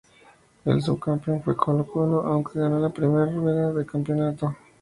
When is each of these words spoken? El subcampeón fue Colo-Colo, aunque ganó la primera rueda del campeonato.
El 0.65 0.81
subcampeón 0.81 1.43
fue 1.43 1.55
Colo-Colo, 1.55 2.23
aunque 2.25 2.57
ganó 2.57 2.79
la 2.79 2.89
primera 2.89 3.27
rueda 3.27 3.71
del 3.71 3.85
campeonato. 3.85 4.55